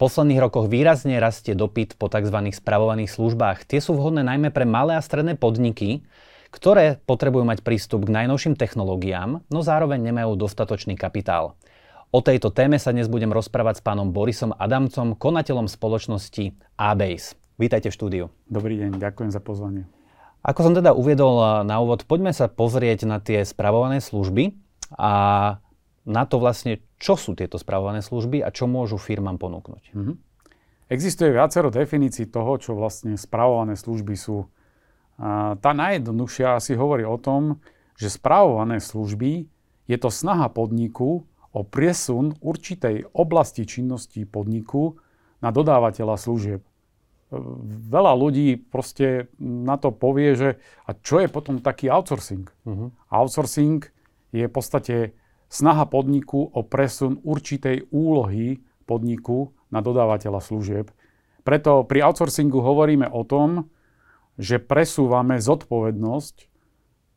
[0.00, 2.32] posledných rokoch výrazne rastie dopyt po tzv.
[2.32, 3.68] spravovaných službách.
[3.68, 6.08] Tie sú vhodné najmä pre malé a stredné podniky,
[6.48, 11.52] ktoré potrebujú mať prístup k najnovším technológiám, no zároveň nemajú dostatočný kapitál.
[12.10, 17.38] O tejto téme sa dnes budem rozprávať s pánom Borisom Adamcom, konateľom spoločnosti Abase.
[17.60, 18.24] Vítajte v štúdiu.
[18.48, 19.84] Dobrý deň, ďakujem za pozvanie.
[20.40, 24.56] Ako som teda uviedol na úvod, poďme sa pozrieť na tie spravované služby
[24.96, 25.12] a
[26.10, 29.94] na to vlastne, čo sú tieto spravované služby a čo môžu firmám ponúknuť.
[29.94, 30.16] Mm-hmm.
[30.90, 34.50] Existuje viacero definícií toho, čo vlastne spravované služby sú.
[35.22, 37.62] A tá najjednoduchšia asi hovorí o tom,
[37.94, 39.46] že spravované služby
[39.86, 41.22] je to snaha podniku
[41.54, 44.98] o presun určitej oblasti činnosti podniku
[45.38, 46.62] na dodávateľa služieb.
[47.86, 50.58] Veľa ľudí proste na to povie, že
[50.90, 52.50] a čo je potom taký outsourcing?
[52.66, 52.90] Uh-huh.
[53.06, 53.86] Outsourcing
[54.34, 55.14] je v podstate
[55.50, 60.86] snaha podniku o presun určitej úlohy podniku na dodávateľa služieb.
[61.42, 63.66] Preto pri outsourcingu hovoríme o tom,
[64.38, 66.36] že presúvame zodpovednosť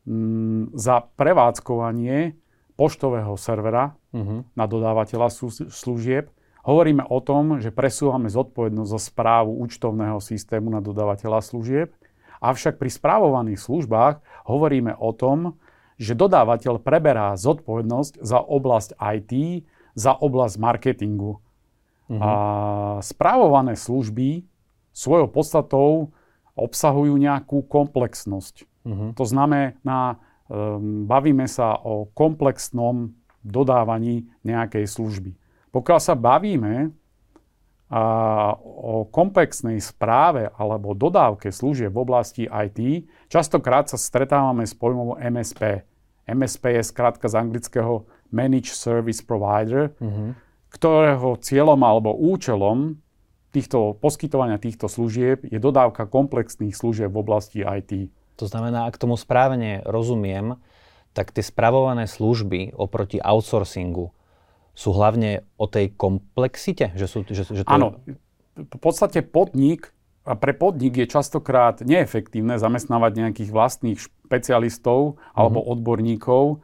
[0.04, 2.34] mm, za prevádzkovanie
[2.74, 4.42] poštového servera uh-huh.
[4.58, 5.30] na dodávateľa
[5.70, 6.28] služieb.
[6.66, 11.94] Hovoríme o tom, že presúvame zodpovednosť za správu účtovného systému na dodávateľa služieb.
[12.44, 15.56] Avšak pri správovaných službách hovoríme o tom,
[15.94, 19.62] že dodávateľ preberá zodpovednosť za oblasť IT,
[19.94, 21.38] za oblasť marketingu.
[22.10, 22.20] Uh-huh.
[22.20, 22.30] A
[23.00, 24.44] správované služby
[24.90, 26.10] svojou podstatou
[26.54, 28.66] obsahujú nejakú komplexnosť.
[28.86, 29.10] Uh-huh.
[29.14, 35.30] To znamená, um, bavíme sa o komplexnom dodávaní nejakej služby.
[35.70, 36.94] Pokiaľ sa bavíme
[37.94, 38.02] a,
[38.58, 45.86] o komplexnej správe alebo dodávke služieb v oblasti IT, častokrát sa stretávame s pojmom MSP.
[46.26, 48.02] MSP je skrátka z anglického
[48.34, 50.34] Managed Service Provider, uh-huh.
[50.74, 52.98] ktorého cieľom alebo účelom
[53.54, 58.10] týchto, poskytovania týchto služieb je dodávka komplexných služieb v oblasti IT.
[58.42, 60.58] To znamená, ak tomu správne rozumiem,
[61.14, 64.10] tak tie spravované služby oproti outsourcingu
[64.74, 66.90] sú hlavne o tej komplexite?
[66.98, 67.70] Že sú, že, že to...
[67.70, 68.02] Áno.
[68.54, 69.94] V podstate podnik,
[70.26, 75.38] a pre podnik je častokrát neefektívne zamestnávať nejakých vlastných špecialistov mm-hmm.
[75.38, 76.56] alebo odborníkov, e,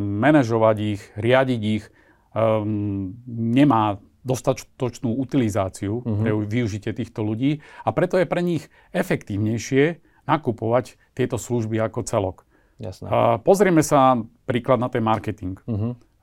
[0.00, 1.84] manažovať ich, riadiť ich,
[2.32, 6.20] um, nemá dostatočnú utilizáciu mm-hmm.
[6.20, 12.36] pre využitie týchto ľudí a preto je pre nich efektívnejšie nakupovať tieto služby ako celok.
[12.78, 13.10] Jasné.
[13.42, 15.58] Pozrieme sa príklad na ten marketing.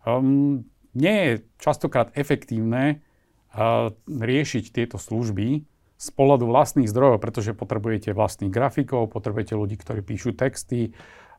[0.05, 0.63] Um,
[0.95, 3.03] nie je častokrát efektívne
[3.51, 10.03] uh, riešiť tieto služby z pohľadu vlastných zdrojov, pretože potrebujete vlastných grafikov, potrebujete ľudí, ktorí
[10.03, 10.91] píšu texty,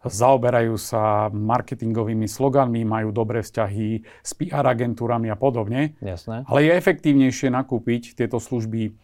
[0.04, 5.98] zaoberajú sa marketingovými sloganmi, majú dobré vzťahy s PR agentúrami a podobne.
[6.00, 6.46] Jasné.
[6.46, 8.94] Ale je efektívnejšie nakúpiť tieto služby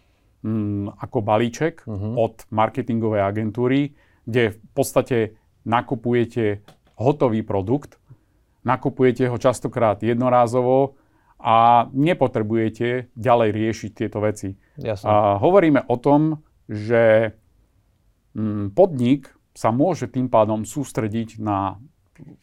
[0.45, 2.17] mm, ako balíček uh-huh.
[2.17, 3.81] od marketingovej agentúry,
[4.25, 5.19] kde v podstate
[5.67, 6.63] nakupujete
[6.99, 7.99] hotový produkt,
[8.63, 10.99] nakupujete ho častokrát jednorázovo
[11.43, 14.55] a nepotrebujete ďalej riešiť tieto veci.
[14.79, 15.07] Jasne.
[15.11, 17.35] A hovoríme o tom, že
[18.39, 21.83] mm, podnik sa môže tým pádom sústrediť na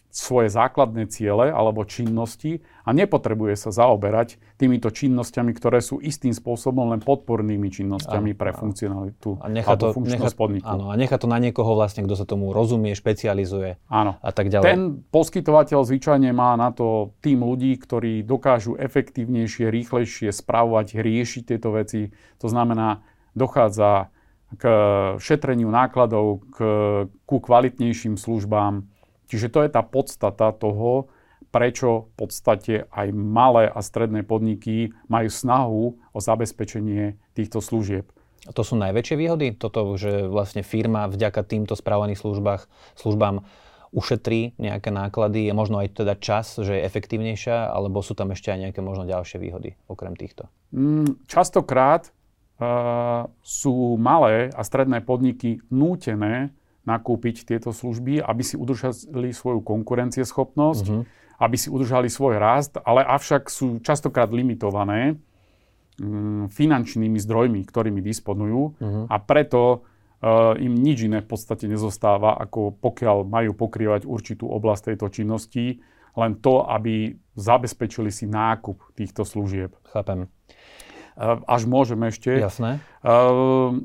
[0.10, 6.90] svoje základné ciele alebo činnosti a nepotrebuje sa zaoberať týmito činnosťami, ktoré sú istým spôsobom
[6.90, 10.66] len podpornými činnosťami pre funkcionalitu a nechá to, nechá, podniku.
[10.66, 14.18] Áno, a nechá to na niekoho vlastne, kto sa tomu rozumie, špecializuje áno.
[14.18, 14.66] a tak ďalej.
[14.66, 14.82] Ten
[15.14, 22.10] poskytovateľ zvyčajne má na to tým ľudí, ktorí dokážu efektívnejšie, rýchlejšie spravovať, riešiť tieto veci.
[22.42, 23.06] To znamená,
[23.38, 24.10] dochádza
[24.58, 24.64] k
[25.22, 26.58] šetreniu nákladov, k,
[27.30, 28.89] ku kvalitnejším službám,
[29.30, 31.14] Čiže to je tá podstata toho,
[31.50, 38.10] prečo v podstate aj malé a stredné podniky majú snahu o zabezpečenie týchto služieb.
[38.48, 39.48] A to sú najväčšie výhody?
[39.54, 42.62] Toto, že vlastne firma vďaka týmto správaných službách,
[42.98, 43.44] službám
[43.90, 48.54] ušetrí nejaké náklady, je možno aj teda čas, že je efektívnejšia, alebo sú tam ešte
[48.54, 50.46] aj nejaké možno ďalšie výhody okrem týchto?
[50.70, 52.14] Mm, častokrát
[52.62, 56.54] uh, sú malé a stredné podniky nútené
[56.90, 61.06] nakúpiť tieto služby, aby si udržali svoju konkurencieschopnosť, uh-huh.
[61.38, 65.22] aby si udržali svoj rast, ale avšak sú častokrát limitované
[66.02, 69.06] um, finančnými zdrojmi, ktorými disponujú uh-huh.
[69.06, 69.86] a preto
[70.26, 75.86] uh, im nič iné v podstate nezostáva, ako pokiaľ majú pokrývať určitú oblasť tejto činnosti,
[76.18, 79.78] len to, aby zabezpečili si nákup týchto služieb.
[79.94, 80.26] Chápem.
[81.14, 82.34] Uh, až môžeme ešte.
[82.34, 82.82] Jasné.
[83.06, 83.78] Uh,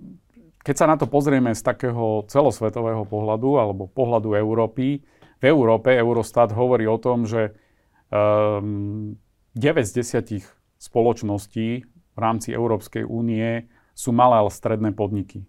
[0.65, 5.05] keď sa na to pozrieme z takého celosvetového pohľadu alebo pohľadu Európy,
[5.39, 7.53] v Európe Eurostat hovorí o tom, že
[8.09, 9.21] um, ehm,
[9.61, 10.41] 9 z 10
[10.81, 15.45] spoločností v rámci Európskej únie sú malé a stredné podniky.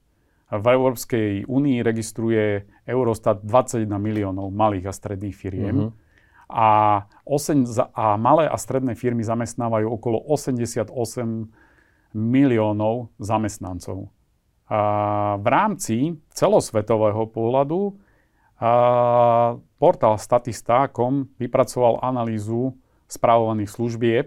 [0.52, 5.90] V Európskej únii registruje Eurostat 21 miliónov malých a stredných firiem.
[5.90, 6.04] Mm-hmm.
[6.54, 7.66] A, 8,
[7.98, 10.94] a malé a stredné firmy zamestnávajú okolo 88
[12.14, 14.14] miliónov zamestnancov.
[14.66, 14.82] A
[15.38, 15.98] v rámci
[16.34, 17.94] celosvetového pohľadu
[18.56, 18.72] a
[19.78, 22.72] portál Statista.com vypracoval analýzu
[23.12, 24.26] spravovaných služieb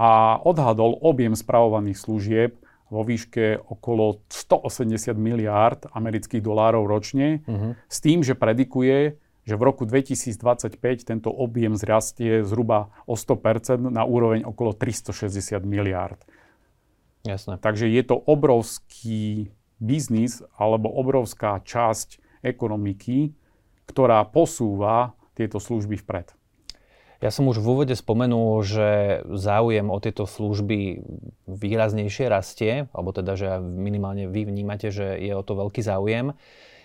[0.00, 2.56] a odhadol objem spravovaných služieb
[2.88, 7.74] vo výške okolo 180 miliárd amerických dolárov ročne, uh-huh.
[7.90, 14.06] s tým, že predikuje, že v roku 2025 tento objem zrastie zhruba o 100% na
[14.06, 16.18] úroveň okolo 360 miliárd.
[17.26, 17.58] Jasné.
[17.58, 23.34] Takže je to obrovský biznis alebo obrovská časť ekonomiky,
[23.86, 26.32] ktorá posúva tieto služby vpred.
[27.16, 31.00] Ja som už v úvode spomenul, že záujem o tieto služby
[31.48, 36.36] výraznejšie rastie, alebo teda, že minimálne vy vnímate, že je o to veľký záujem.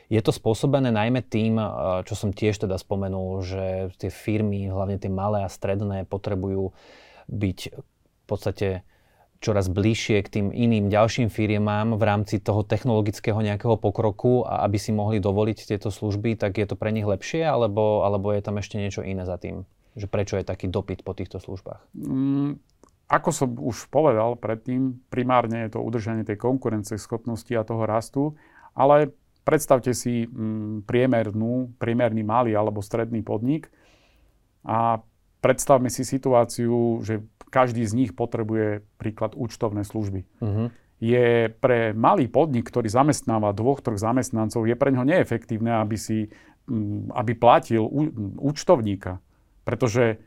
[0.07, 1.59] Je to spôsobené najmä tým,
[2.07, 6.71] čo som tiež teda spomenul, že tie firmy, hlavne tie malé a stredné, potrebujú
[7.27, 8.87] byť v podstate
[9.41, 14.77] čoraz bližšie k tým iným ďalším firmám v rámci toho technologického nejakého pokroku a aby
[14.77, 18.61] si mohli dovoliť tieto služby, tak je to pre nich lepšie, alebo, alebo je tam
[18.61, 19.65] ešte niečo iné za tým?
[19.97, 21.81] Že prečo je taký dopyt po týchto službách?
[21.97, 22.61] Mm,
[23.09, 28.23] ako som už povedal predtým, primárne je to udržanie tej konkurencie schopnosti a toho rastu,
[28.77, 29.09] ale
[29.41, 33.73] predstavte si mm, priemernú, priemerný malý alebo stredný podnik
[34.61, 35.01] a
[35.41, 40.23] predstavme si situáciu, že každý z nich potrebuje príklad účtovné služby.
[40.39, 40.71] Uh-huh.
[41.03, 46.31] Je pre malý podnik, ktorý zamestnáva dvoch, troch zamestnancov, je pre neho neefektívne, aby, si,
[46.71, 47.83] mm, aby platil
[48.39, 49.19] účtovníka
[49.63, 50.17] pretože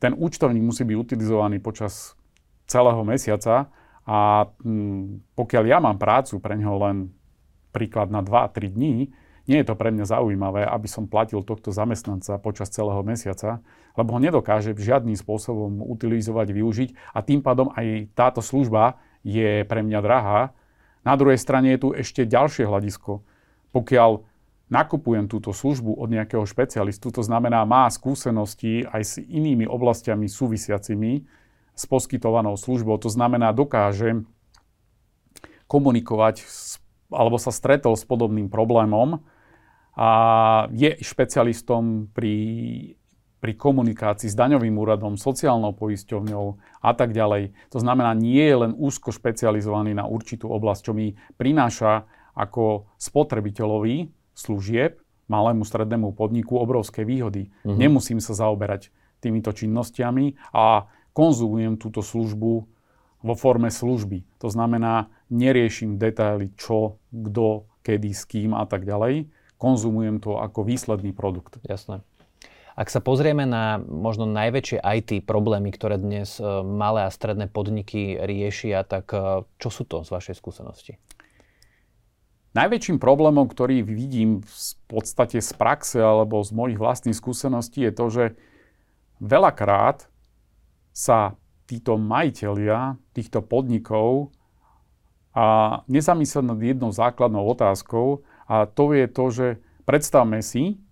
[0.00, 2.16] ten účtovník musí byť utilizovaný počas
[2.66, 3.68] celého mesiaca
[4.02, 7.12] a hm, pokiaľ ja mám prácu pre neho len
[7.70, 9.12] príklad na 2-3 dní,
[9.50, 13.58] nie je to pre mňa zaujímavé, aby som platil tohto zamestnanca počas celého mesiaca,
[13.98, 19.82] lebo ho nedokáže žiadnym spôsobom utilizovať, využiť a tým pádom aj táto služba je pre
[19.82, 20.54] mňa drahá.
[21.02, 23.26] Na druhej strane je tu ešte ďalšie hľadisko.
[23.74, 24.22] Pokiaľ
[24.70, 31.26] nakupujem túto službu od nejakého špecialistu, to znamená, má skúsenosti aj s inými oblastiami súvisiacimi
[31.72, 34.22] s poskytovanou službou, to znamená, dokáže
[35.66, 36.81] komunikovať s,
[37.12, 39.22] alebo sa stretol s podobným problémom
[39.92, 40.10] a
[40.72, 42.36] je špecialistom pri,
[43.38, 46.44] pri komunikácii s daňovým úradom, sociálnou poisťovňou
[46.80, 47.52] a tak ďalej.
[47.76, 54.08] To znamená, nie je len úzko špecializovaný na určitú oblasť, čo mi prináša ako spotrebiteľovi
[54.32, 54.96] služieb
[55.28, 57.52] malému strednému podniku obrovské výhody.
[57.64, 57.76] Uh-huh.
[57.76, 58.88] Nemusím sa zaoberať
[59.20, 62.71] týmito činnosťami a konzumujem túto službu
[63.22, 64.26] vo forme služby.
[64.42, 69.30] To znamená, neriešim detaily, čo, kto, kedy, s kým a tak ďalej.
[69.56, 71.62] Konzumujem to ako výsledný produkt.
[71.62, 72.02] Jasné.
[72.72, 78.16] Ak sa pozrieme na možno najväčšie IT problémy, ktoré dnes e, malé a stredné podniky
[78.16, 80.96] riešia, tak e, čo sú to z vašej skúsenosti?
[82.56, 84.56] Najväčším problémom, ktorý vidím v
[84.88, 88.24] podstate z praxe alebo z mojich vlastných skúseností je to, že
[89.20, 90.08] veľakrát
[90.92, 94.34] sa títo majiteľia týchto podnikov
[95.32, 99.46] a nezamysleť nad jednou základnou otázkou a to je to, že
[99.88, 100.82] predstavme si,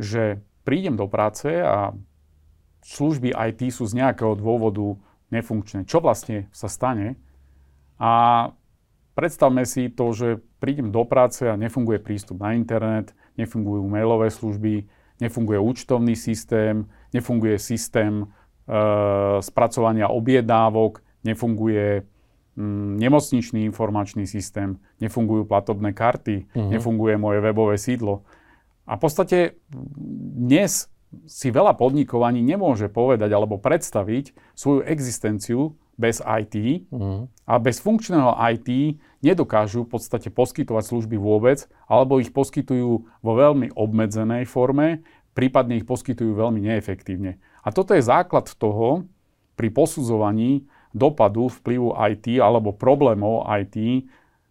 [0.00, 1.94] že prídem do práce a
[2.82, 4.98] služby IT sú z nejakého dôvodu
[5.30, 5.86] nefunkčné.
[5.86, 7.20] Čo vlastne sa stane?
[7.98, 8.50] A
[9.18, 14.86] Predstavme si to, že prídem do práce a nefunguje prístup na internet, nefungujú mailové služby,
[15.18, 18.30] nefunguje účtovný systém, nefunguje systém
[19.40, 22.04] spracovania objednávok, nefunguje
[22.56, 26.68] mm, nemocničný informačný systém, nefungujú platobné karty, uh-huh.
[26.76, 28.28] nefunguje moje webové sídlo.
[28.88, 29.38] A v podstate
[30.36, 30.88] dnes
[31.24, 37.48] si veľa podnikov ani nemôže povedať alebo predstaviť svoju existenciu bez IT mm.
[37.48, 43.74] a bez funkčného IT nedokážu v podstate poskytovať služby vôbec, alebo ich poskytujú vo veľmi
[43.74, 45.02] obmedzenej forme,
[45.34, 47.42] prípadne ich poskytujú veľmi neefektívne.
[47.62, 49.08] A toto je základ toho
[49.58, 54.08] pri posudzovaní dopadu vplyvu IT alebo problémov IT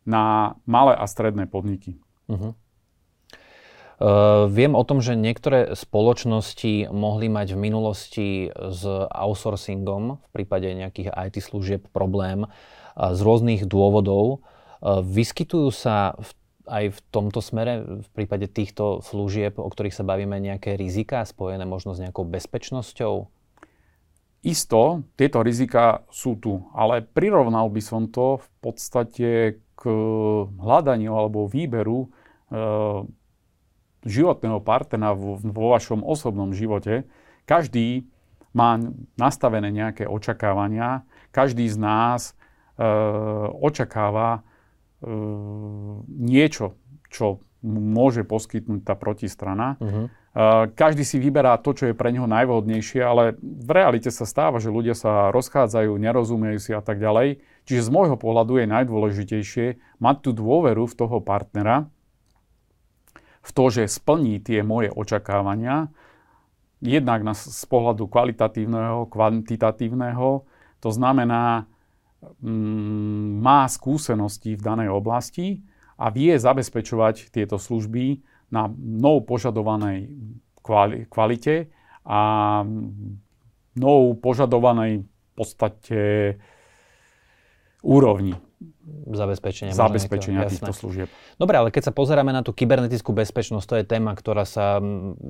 [0.07, 1.99] na malé a stredné podniky.
[2.31, 2.55] Uh-huh.
[3.97, 10.69] Uh, viem o tom, že niektoré spoločnosti mohli mať v minulosti s outsourcingom v prípade
[10.69, 12.51] nejakých IT služieb problém uh,
[13.17, 14.45] z rôznych dôvodov.
[14.85, 16.29] Uh, vyskytujú sa v,
[16.67, 21.63] aj v tomto smere v prípade týchto služieb, o ktorých sa bavíme, nejaké rizika spojené
[21.63, 23.31] možno s nejakou bezpečnosťou?
[24.45, 29.29] Isto, tieto rizika sú tu, ale prirovnal by som to v podstate
[29.77, 29.83] k
[30.61, 32.57] hľadaniu alebo výberu e,
[34.07, 37.03] životného partnera vo, vo vašom osobnom živote.
[37.43, 38.07] Každý
[38.55, 38.79] má
[39.19, 41.03] nastavené nejaké očakávania,
[41.35, 42.33] každý z nás e,
[43.61, 44.46] očakáva
[46.07, 46.73] niečo,
[47.13, 49.77] čo môže poskytnúť tá protistrana.
[49.81, 50.07] Uh-huh.
[50.77, 54.69] Každý si vyberá to, čo je pre neho najvhodnejšie, ale v realite sa stáva, že
[54.69, 57.41] ľudia sa rozchádzajú, nerozumiejú si a tak ďalej.
[57.65, 59.65] Čiže z môjho pohľadu je najdôležitejšie
[59.97, 61.89] mať tú dôveru v toho partnera,
[63.41, 65.89] v to, že splní tie moje očakávania,
[66.85, 70.45] jednak na, z pohľadu kvalitatívneho, kvantitatívneho,
[70.77, 71.65] to znamená,
[73.41, 75.61] má skúsenosti v danej oblasti
[75.97, 78.21] a vie zabezpečovať tieto služby
[78.53, 80.11] na nou požadovanej
[81.11, 81.71] kvalite
[82.07, 82.19] a
[83.77, 86.01] nou požadovanej v podstate
[87.85, 88.35] úrovni
[89.11, 91.11] zabezpečenia, zabezpečenia týchto služieb.
[91.35, 94.79] Dobre, ale keď sa pozeráme na tú kybernetickú bezpečnosť, to je téma, ktorá sa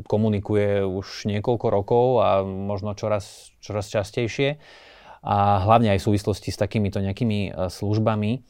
[0.05, 4.61] komunikuje už niekoľko rokov a možno čoraz, čoraz častejšie
[5.24, 8.41] a hlavne aj v súvislosti s takýmito nejakými e, službami,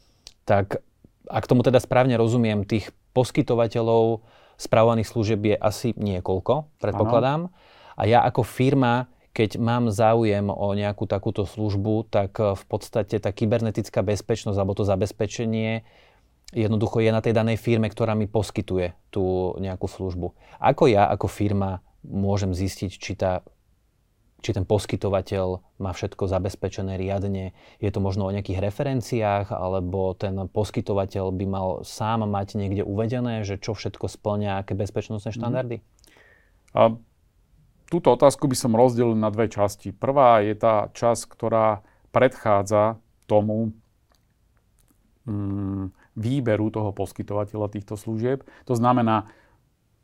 [0.44, 0.80] tak
[1.28, 4.24] ak tomu teda správne rozumiem, tých poskytovateľov
[4.58, 7.52] spravovaných služieb je asi niekoľko, predpokladám.
[7.52, 7.54] Ano.
[7.98, 13.30] A ja ako firma, keď mám záujem o nejakú takúto službu, tak v podstate tá
[13.30, 15.84] kybernetická bezpečnosť alebo to zabezpečenie
[16.52, 20.32] jednoducho je na tej danej firme, ktorá mi poskytuje tú nejakú službu.
[20.60, 23.44] Ako ja ako firma môžem zistiť, či tá
[24.38, 25.46] či ten poskytovateľ
[25.82, 27.58] má všetko zabezpečené riadne.
[27.82, 33.42] Je to možno o nejakých referenciách, alebo ten poskytovateľ by mal sám mať niekde uvedené,
[33.42, 35.36] že čo všetko splňa, aké bezpečnostné mhm.
[35.36, 35.76] štandardy?
[36.76, 36.94] A
[37.90, 39.90] túto otázku by som rozdelil na dve časti.
[39.90, 41.82] Prvá je tá časť, ktorá
[42.14, 43.74] predchádza tomu
[45.26, 48.46] mm, výberu toho poskytovateľa týchto služieb.
[48.70, 49.28] To znamená,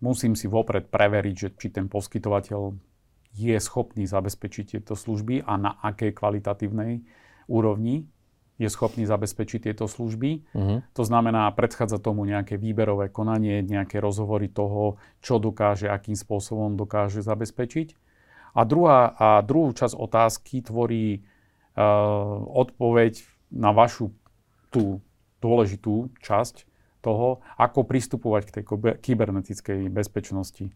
[0.02, 2.93] musím si vopred preveriť, že či ten poskytovateľ
[3.34, 7.02] je schopný zabezpečiť tieto služby a na akej kvalitatívnej
[7.50, 8.06] úrovni
[8.54, 10.30] je schopný zabezpečiť tieto služby.
[10.54, 10.78] Uh-huh.
[10.94, 17.18] To znamená, predchádza tomu nejaké výberové konanie, nejaké rozhovory toho, čo dokáže, akým spôsobom dokáže
[17.26, 17.98] zabezpečiť.
[18.54, 21.82] A, druhá, a druhú časť otázky tvorí uh,
[22.46, 24.14] odpoveď na vašu
[24.70, 25.02] tú
[25.42, 26.70] dôležitú časť
[27.02, 28.64] toho, ako pristupovať k tej
[29.02, 30.70] kybernetickej bezpečnosti.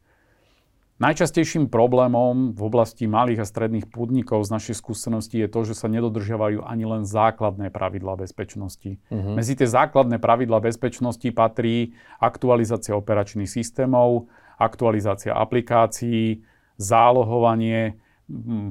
[0.98, 5.86] Najčastejším problémom v oblasti malých a stredných podnikov z našej skúsenosti je to, že sa
[5.86, 8.98] nedodržiavajú ani len základné pravidlá bezpečnosti.
[9.06, 9.38] Uh-huh.
[9.38, 14.26] Medzi tie základné pravidlá bezpečnosti patrí aktualizácia operačných systémov,
[14.58, 16.42] aktualizácia aplikácií,
[16.82, 17.94] zálohovanie,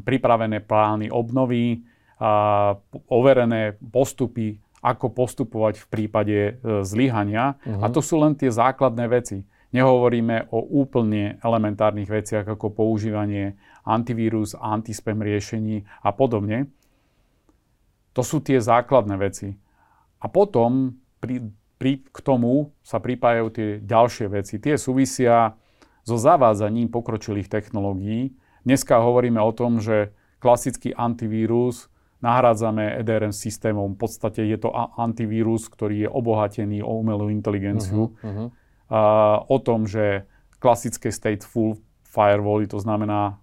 [0.03, 2.73] pripravené plány obnovy, a
[3.13, 7.61] overené postupy, ako postupovať v prípade e, zlyhania.
[7.61, 7.85] Uh-huh.
[7.85, 9.45] A to sú len tie základné veci.
[9.77, 16.73] Nehovoríme o úplne elementárnych veciach ako používanie antivírus, antispam riešení a podobne.
[18.17, 19.53] To sú tie základné veci.
[20.17, 21.45] A potom pri,
[21.77, 24.57] pri, k tomu sa pripájajú tie ďalšie veci.
[24.57, 25.53] Tie súvisia
[26.01, 28.33] so zavádzaním pokročilých technológií.
[28.65, 30.09] Dneska hovoríme o tom, že
[30.41, 31.85] klasický antivírus
[32.25, 33.93] nahrádzame EDRM systémom.
[33.93, 38.17] V podstate je to antivírus, ktorý je obohatený o umelú inteligenciu.
[38.17, 38.49] Uh-huh, uh-huh
[39.47, 40.23] o tom, že
[40.57, 43.39] klasické stateful firewally, to znamená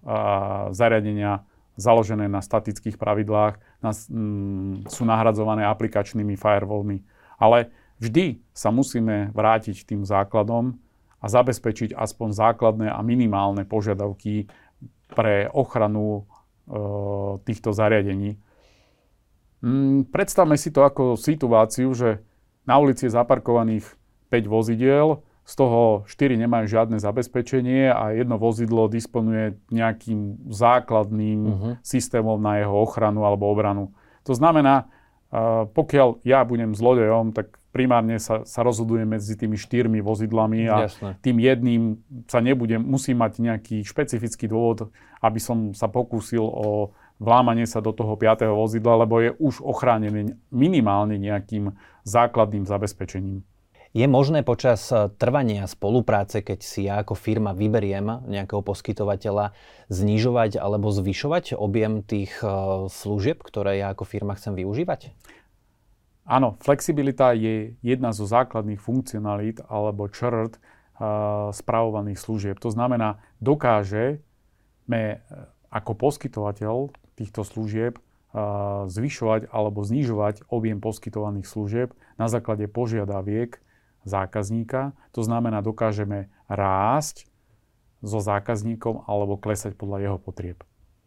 [0.73, 7.03] zariadenia založené na statických pravidlách, nás, mm, sú nahradzované aplikačnými firewallmi.
[7.35, 10.79] Ale vždy sa musíme vrátiť tým základom
[11.19, 14.47] a zabezpečiť aspoň základné a minimálne požiadavky
[15.11, 16.23] pre ochranu e,
[17.43, 18.39] týchto zariadení.
[19.59, 22.23] Mm, predstavme si to ako situáciu, že
[22.63, 23.85] na ulici je zaparkovaných
[24.31, 31.73] 5 vozidiel, z toho 4 nemajú žiadne zabezpečenie a jedno vozidlo disponuje nejakým základným uh-huh.
[31.85, 33.93] systémom na jeho ochranu alebo obranu.
[34.25, 34.89] To znamená,
[35.69, 41.19] pokiaľ ja budem zlodejom, tak primárne sa, sa rozhodujem medzi tými štyrmi vozidlami a Jasne.
[41.21, 41.81] tým jedným
[42.25, 44.89] sa nebudem, musím mať nejaký špecifický dôvod,
[45.21, 50.39] aby som sa pokúsil o vlámanie sa do toho piatého vozidla, lebo je už ochránený
[50.49, 51.75] minimálne nejakým
[52.07, 53.43] základným zabezpečením.
[53.95, 59.55] Je možné počas eh, trvania spolupráce, keď si ja ako firma vyberiem nejakého poskytovateľa,
[59.87, 62.51] znižovať alebo zvyšovať objem tých eh,
[62.91, 65.15] služieb, ktoré ja ako firma chcem využívať?
[66.27, 72.57] Áno, flexibilita je jedna zo základných funkcionalít alebo črt uh, spravovaných služieb.
[72.65, 75.21] To znamená, dokážeme
[75.69, 78.01] ako poskytovateľ týchto služieb
[78.89, 83.61] zvyšovať alebo znižovať objem poskytovaných služieb na základe požiadaviek
[84.05, 84.93] zákazníka.
[85.11, 87.25] To znamená, dokážeme rásť
[88.05, 90.61] so zákazníkom alebo klesať podľa jeho potrieb.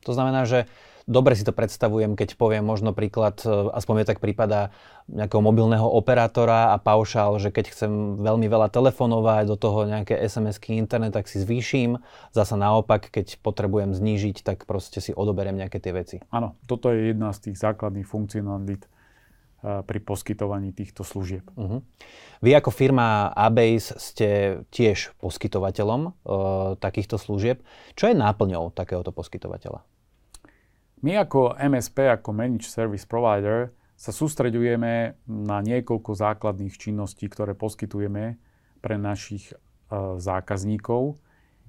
[0.07, 0.71] To znamená, že
[1.09, 4.71] dobre si to predstavujem, keď poviem možno príklad, e, aspoň mi tak prípada
[5.11, 10.79] nejakého mobilného operátora a paušál, že keď chcem veľmi veľa telefonovať, do toho nejaké SMS-ky,
[10.79, 11.99] internet, tak si zvýšim.
[12.31, 16.17] Zasa naopak, keď potrebujem znížiť, tak proste si odoberiem nejaké tie veci.
[16.31, 18.87] Áno, toto je jedna z tých základných funkcionalít
[19.59, 21.43] pri poskytovaní týchto služieb.
[21.59, 21.83] Uh-huh.
[22.39, 26.13] Vy ako firma Abase ste tiež poskytovateľom uh,
[26.79, 27.67] takýchto služieb.
[27.99, 29.83] Čo je náplňou takéhoto poskytovateľa?
[31.03, 38.39] My ako MSP, ako Managed Service Provider, sa sústreďujeme na niekoľko základných činností, ktoré poskytujeme
[38.79, 39.55] pre našich e,
[40.23, 41.19] zákazníkov.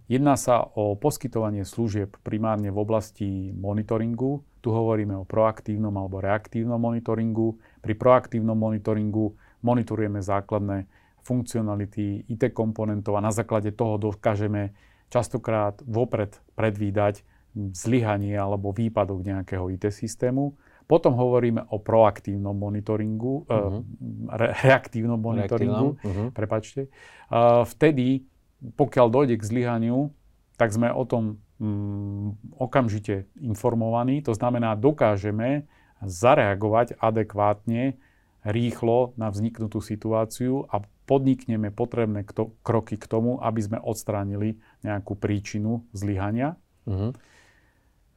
[0.10, 4.46] Jedná sa o poskytovanie služieb primárne v oblasti monitoringu.
[4.62, 7.58] Tu hovoríme o proaktívnom alebo reaktívnom monitoringu.
[7.80, 10.88] Pri proaktívnom monitoringu monitorujeme základné
[11.24, 14.74] funkcionality IT komponentov a na základe toho dokážeme
[15.12, 20.56] častokrát vopred predvídať zlyhanie alebo výpadok nejakého IT systému.
[20.90, 23.86] Potom hovoríme o proaktívnom monitoringu, uh-huh.
[24.34, 26.34] re- reaktívnom monitoringu, uh-huh.
[26.34, 26.90] prepačte.
[27.30, 28.26] Uh, vtedy,
[28.74, 30.10] pokiaľ dojde k zlyhaniu,
[30.58, 34.26] tak sme o tom um, okamžite informovaní.
[34.26, 35.70] To znamená, dokážeme
[36.04, 38.00] zareagovať adekvátne,
[38.44, 45.18] rýchlo na vzniknutú situáciu a podnikneme potrebné kto- kroky k tomu, aby sme odstránili nejakú
[45.18, 46.56] príčinu zlyhania.
[46.88, 47.12] Uh-huh.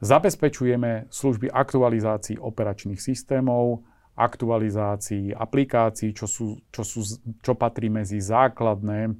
[0.03, 7.01] Zabezpečujeme služby aktualizácií operačných systémov, aktualizácií aplikácií, čo, sú, čo, sú,
[7.41, 9.17] čo patrí medzi základné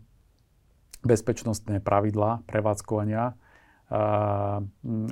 [1.03, 3.35] bezpečnostné pravidlá prevádzkovania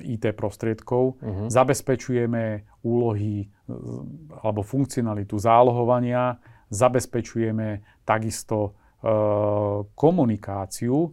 [0.00, 1.20] IT prostriedkov.
[1.20, 1.48] Uh-huh.
[1.52, 3.44] Zabezpečujeme úlohy
[4.40, 6.40] alebo funkcionalitu zálohovania,
[6.72, 11.12] zabezpečujeme takisto uh, komunikáciu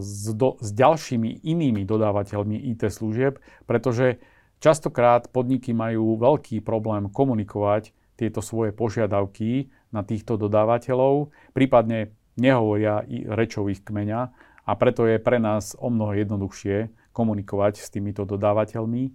[0.00, 3.36] s, do, s ďalšími inými dodávateľmi IT služieb,
[3.68, 4.16] pretože
[4.64, 13.68] častokrát podniky majú veľký problém komunikovať tieto svoje požiadavky na týchto dodávateľov, prípadne nehovoria rečou
[13.68, 19.02] ich kmeňa a preto je pre nás o mnoho jednoduchšie komunikovať s týmito dodávateľmi.
[19.06, 19.10] E,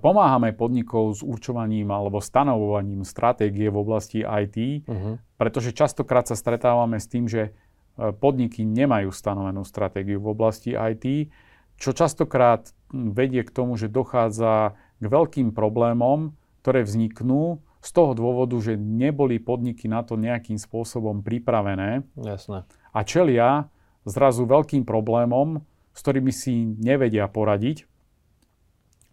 [0.00, 4.88] pomáhame podnikov s určovaním alebo stanovovaním stratégie v oblasti IT, uh-huh.
[4.90, 5.12] Mhm.
[5.36, 7.52] pretože častokrát sa stretávame s tým, že
[8.00, 11.28] podniky nemajú stanovenú stratégiu v oblasti IT,
[11.80, 18.56] čo častokrát vedie k tomu, že dochádza k veľkým problémom, ktoré vzniknú z toho dôvodu,
[18.60, 22.04] že neboli podniky na to nejakým spôsobom pripravené.
[22.20, 22.68] Jasné.
[22.92, 23.72] A čelia
[24.04, 25.60] zrazu veľkým problémom,
[25.92, 27.84] s ktorými si nevedia poradiť.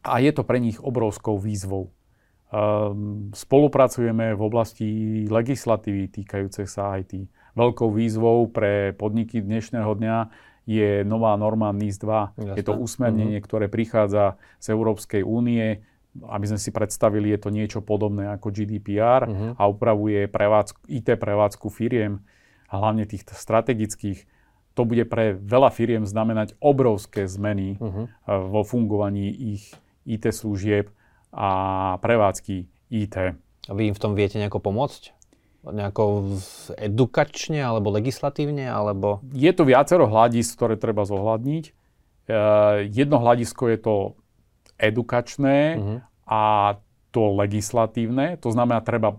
[0.08, 1.92] A je to pre nich obrovskou výzvou.
[2.48, 4.88] Ehm, spolupracujeme v oblasti
[5.28, 7.28] legislatívy týkajúcej sa IT.
[7.60, 10.18] Veľkou výzvou pre podniky dnešného dňa
[10.64, 12.08] je nová norma NIS 2.
[12.08, 12.56] Jasne.
[12.56, 13.48] Je to usmernenie, mm-hmm.
[13.52, 15.84] ktoré prichádza z Európskej únie.
[16.18, 19.52] Aby sme si predstavili, je to niečo podobné ako GDPR mm-hmm.
[19.60, 22.24] a upravuje prevádzku, IT prevádzku firiem,
[22.72, 24.37] hlavne tých strategických.
[24.78, 28.06] To bude pre veľa firiem znamenať obrovské zmeny mm-hmm.
[28.54, 29.74] vo fungovaní ich
[30.06, 30.94] IT služieb
[31.34, 31.50] a
[31.98, 33.16] prevádzky IT.
[33.68, 35.18] A vy im v tom viete nejako pomôcť?
[35.68, 36.40] nejako
[36.80, 38.68] edukačne alebo legislatívne?
[38.72, 39.24] Alebo...
[39.36, 41.66] Je tu viacero hľadisk, ktoré treba zohľadniť.
[41.68, 41.72] E,
[42.88, 43.96] jedno hľadisko je to
[44.78, 45.98] edukačné uh-huh.
[46.30, 46.42] a
[47.12, 48.38] to legislatívne.
[48.46, 49.18] To znamená, treba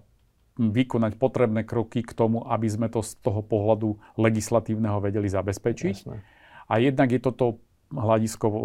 [0.59, 5.94] vykonať potrebné kroky k tomu, aby sme to z toho pohľadu legislatívneho vedeli zabezpečiť.
[5.94, 6.21] Jasne.
[6.68, 7.62] A jednak je toto
[7.94, 8.57] hľadisko e,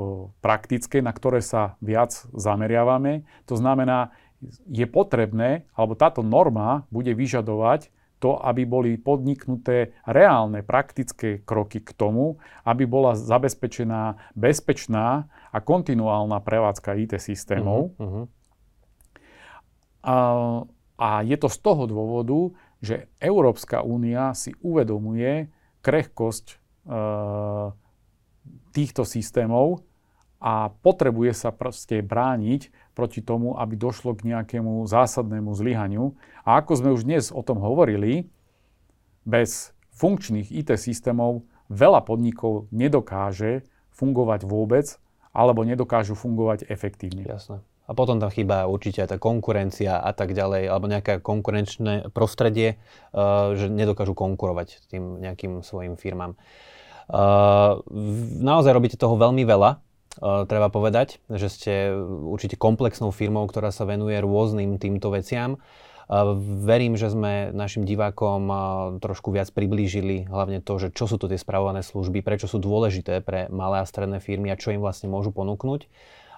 [0.43, 3.23] praktické, na ktoré sa viac zameriavame.
[3.47, 4.11] To znamená,
[4.67, 7.87] je potrebné, alebo táto norma bude vyžadovať
[8.19, 16.39] to, aby boli podniknuté reálne praktické kroky k tomu, aby bola zabezpečená bezpečná a kontinuálna
[16.39, 17.91] prevádzka IT systémov.
[17.99, 18.25] Uh-huh, uh-huh.
[20.03, 20.15] A,
[21.03, 25.51] a je to z toho dôvodu, že Európska únia si uvedomuje
[25.83, 26.55] krehkosť e,
[28.71, 29.83] týchto systémov
[30.39, 36.15] a potrebuje sa proste brániť proti tomu, aby došlo k nejakému zásadnému zlyhaniu.
[36.47, 38.31] A ako sme už dnes o tom hovorili,
[39.27, 44.87] bez funkčných IT systémov veľa podnikov nedokáže fungovať vôbec
[45.35, 47.27] alebo nedokážu fungovať efektívne.
[47.27, 47.63] Jasné.
[47.87, 52.79] A potom tam chýba určite aj tá konkurencia a tak ďalej, alebo nejaké konkurenčné prostredie,
[53.11, 56.39] uh, že nedokážu konkurovať tým nejakým svojim firmám.
[57.11, 57.83] Uh,
[58.39, 59.83] naozaj robíte toho veľmi veľa
[60.21, 61.73] treba povedať, že ste
[62.29, 65.57] určite komplexnou firmou, ktorá sa venuje rôznym týmto veciam.
[66.61, 68.45] Verím, že sme našim divákom
[69.01, 73.25] trošku viac priblížili hlavne to, že čo sú to tie spravované služby, prečo sú dôležité
[73.25, 75.89] pre malé a stredné firmy a čo im vlastne môžu ponúknuť.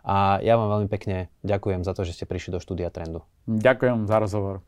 [0.06, 3.26] A ja vám veľmi pekne ďakujem za to, že ste prišli do štúdia Trendu.
[3.50, 4.62] Ďakujem za rozhovor.